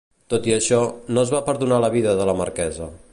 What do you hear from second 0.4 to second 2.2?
i això, no es va perdonar la vida